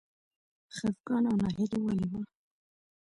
[0.75, 2.21] خپګان او ناهیلي ولې وه.